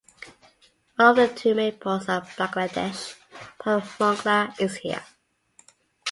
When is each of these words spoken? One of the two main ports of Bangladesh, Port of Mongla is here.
One 0.95 1.09
of 1.09 1.15
the 1.15 1.27
two 1.27 1.53
main 1.53 1.73
ports 1.73 2.09
of 2.09 2.23
Bangladesh, 2.35 3.19
Port 3.59 3.83
of 3.83 3.97
Mongla 3.99 4.59
is 4.59 4.77
here. 4.77 5.05